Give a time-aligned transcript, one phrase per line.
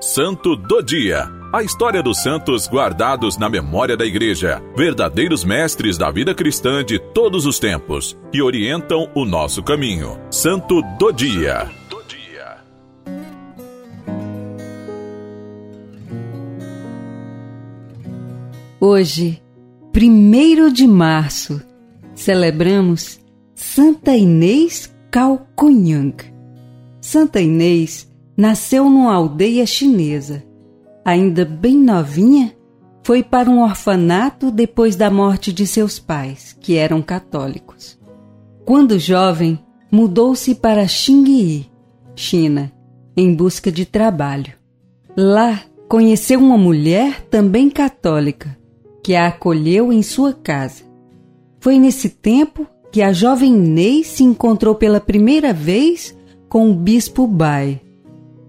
[0.00, 1.26] Santo do Dia.
[1.50, 6.98] A história dos santos guardados na memória da Igreja, verdadeiros mestres da vida cristã de
[6.98, 10.20] todos os tempos, que orientam o nosso caminho.
[10.30, 11.70] Santo do Dia.
[18.78, 19.42] Hoje,
[19.96, 21.62] 1 de março,
[22.14, 23.18] celebramos
[23.54, 26.16] Santa Inês Calcunhang.
[27.00, 28.06] Santa Inês
[28.36, 30.44] nasceu numa aldeia chinesa.
[31.04, 32.54] Ainda bem novinha,
[33.02, 37.98] foi para um orfanato depois da morte de seus pais, que eram católicos.
[38.64, 39.58] Quando jovem,
[39.90, 41.70] mudou-se para Xingyi,
[42.16, 42.72] China,
[43.16, 44.52] em busca de trabalho.
[45.16, 48.56] Lá, conheceu uma mulher também católica
[49.02, 50.82] que a acolheu em sua casa.
[51.60, 56.16] Foi nesse tempo que a jovem Inês se encontrou pela primeira vez
[56.48, 57.80] com o bispo Bai,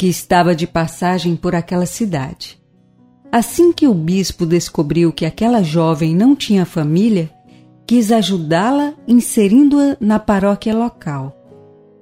[0.00, 2.58] que estava de passagem por aquela cidade.
[3.30, 7.30] Assim que o bispo descobriu que aquela jovem não tinha família,
[7.86, 11.36] quis ajudá-la inserindo-a na paróquia local.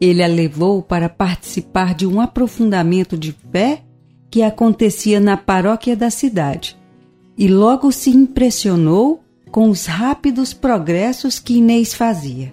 [0.00, 3.82] Ele a levou para participar de um aprofundamento de fé
[4.28, 6.76] que acontecia na paróquia da cidade
[7.38, 9.22] e logo se impressionou
[9.52, 12.52] com os rápidos progressos que Inês fazia.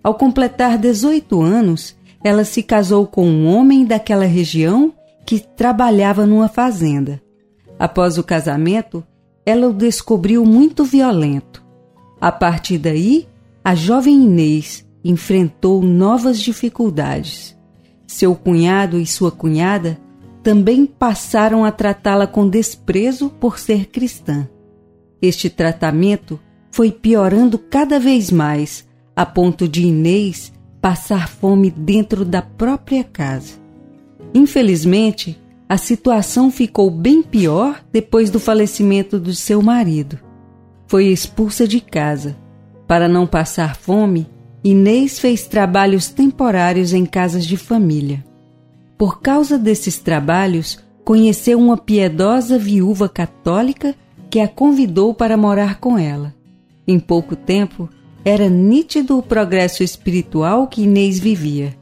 [0.00, 4.92] Ao completar 18 anos, ela se casou com um homem daquela região
[5.24, 7.20] que trabalhava numa fazenda.
[7.78, 9.02] Após o casamento,
[9.44, 11.64] ela o descobriu muito violento.
[12.20, 13.26] A partir daí,
[13.64, 17.56] a jovem Inês enfrentou novas dificuldades.
[18.06, 19.98] Seu cunhado e sua cunhada
[20.42, 24.48] também passaram a tratá-la com desprezo por ser cristã.
[25.22, 26.38] Este tratamento
[26.70, 33.54] foi piorando cada vez mais, a ponto de Inês passar fome dentro da própria casa.
[34.32, 40.18] Infelizmente, a situação ficou bem pior depois do falecimento do seu marido.
[40.86, 42.36] Foi expulsa de casa.
[42.86, 44.26] Para não passar fome,
[44.64, 48.24] Inês fez trabalhos temporários em casas de família.
[48.98, 53.94] Por causa desses trabalhos, conheceu uma piedosa viúva católica
[54.28, 56.34] que a convidou para morar com ela.
[56.86, 57.88] Em pouco tempo,
[58.24, 61.76] era nítido o progresso espiritual que Inês vivia,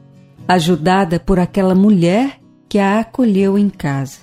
[0.47, 4.19] ajudada por aquela mulher que a acolheu em casa.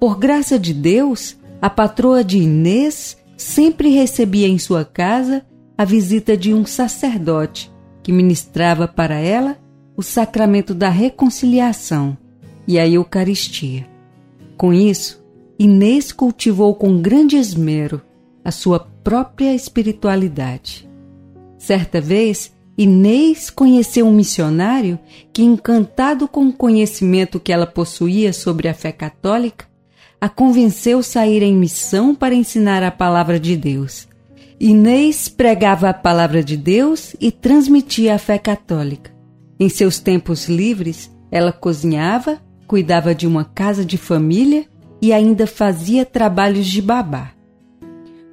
[0.00, 5.44] Por graça de Deus, a patroa de Inês sempre recebia em sua casa
[5.76, 7.70] a visita de um sacerdote
[8.02, 9.58] que ministrava para ela
[9.96, 12.16] o sacramento da reconciliação
[12.66, 13.86] e a Eucaristia.
[14.56, 15.24] Com isso,
[15.58, 18.00] Inês cultivou com grande esmero
[18.44, 20.88] a sua própria espiritualidade.
[21.64, 24.98] Certa vez, Inês conheceu um missionário
[25.32, 29.64] que, encantado com o conhecimento que ela possuía sobre a fé católica,
[30.20, 34.06] a convenceu sair em missão para ensinar a palavra de Deus.
[34.60, 39.10] Inês pregava a palavra de Deus e transmitia a fé católica.
[39.58, 44.66] Em seus tempos livres, ela cozinhava, cuidava de uma casa de família
[45.00, 47.32] e ainda fazia trabalhos de babá.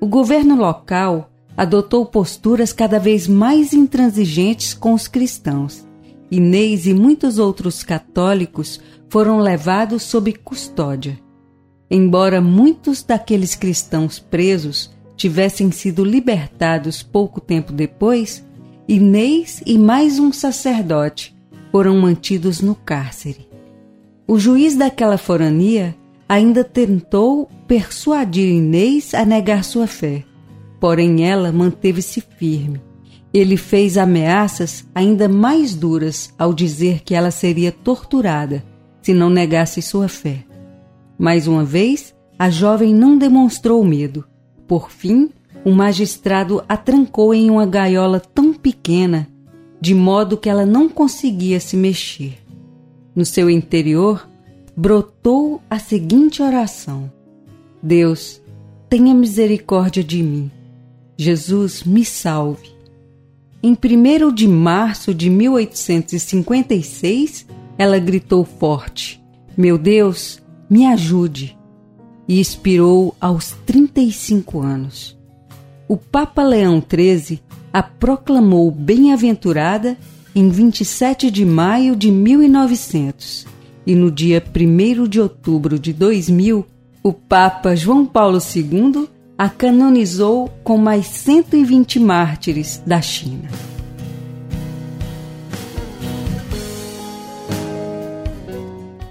[0.02, 5.86] O governo local adotou posturas cada vez mais intransigentes com os cristãos.
[6.30, 8.80] Inês e muitos outros católicos
[9.10, 11.20] foram levados sob custódia.
[11.90, 18.44] Embora muitos daqueles cristãos presos tivessem sido libertados pouco tempo depois,
[18.88, 21.36] Inês e mais um sacerdote
[21.72, 23.48] foram mantidos no cárcere.
[24.28, 25.96] O juiz daquela forania
[26.28, 30.24] ainda tentou persuadir Inês a negar sua fé,
[30.82, 32.82] porém ela manteve-se firme.
[33.32, 38.64] Ele fez ameaças ainda mais duras ao dizer que ela seria torturada
[39.00, 40.44] se não negasse sua fé.
[41.20, 44.26] Mais uma vez, a jovem não demonstrou medo.
[44.68, 45.30] Por fim,
[45.64, 49.28] o magistrado a trancou em uma gaiola tão pequena,
[49.80, 52.40] de modo que ela não conseguia se mexer.
[53.16, 54.28] No seu interior
[54.76, 57.12] brotou a seguinte oração:
[57.84, 58.42] Deus,
[58.90, 60.52] tenha misericórdia de mim.
[61.22, 62.72] Jesus, me salve.
[63.62, 67.46] Em 1 de março de 1856,
[67.78, 69.24] ela gritou forte:
[69.56, 71.56] Meu Deus, me ajude!
[72.28, 75.16] E expirou aos 35 anos
[75.88, 77.40] o Papa Leão XIII
[77.72, 79.96] a proclamou bem-aventurada
[80.34, 83.46] em 27 de maio de 1900
[83.86, 86.66] e no dia 1 de outubro de 2000,
[87.04, 93.50] o Papa João Paulo II a canonizou com mais 120 mártires da China.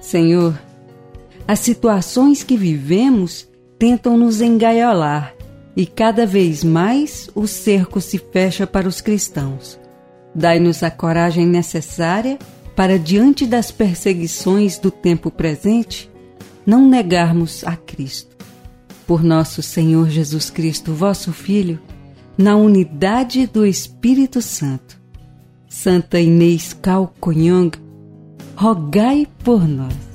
[0.00, 0.60] Senhor,
[1.46, 5.34] as situações que vivemos tentam nos engaiolar
[5.76, 9.78] e cada vez mais o cerco se fecha para os cristãos.
[10.34, 12.38] Dai-nos a coragem necessária
[12.76, 16.10] para, diante das perseguições do tempo presente,
[16.64, 18.29] não negarmos a Cristo.
[19.10, 21.80] Por nosso Senhor Jesus Cristo, vosso Filho,
[22.38, 25.00] na unidade do Espírito Santo.
[25.68, 27.72] Santa Inês Calconhong,
[28.54, 30.09] rogai por nós.